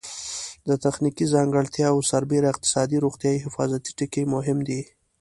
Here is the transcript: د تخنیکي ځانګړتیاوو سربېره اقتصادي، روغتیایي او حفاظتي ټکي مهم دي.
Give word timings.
د 0.67 0.69
تخنیکي 0.85 1.25
ځانګړتیاوو 1.33 2.07
سربېره 2.11 2.47
اقتصادي، 2.49 2.97
روغتیایي 3.05 3.39
او 3.41 3.43
حفاظتي 3.45 3.91
ټکي 3.97 4.23
مهم 4.35 4.57
دي. 4.67 4.81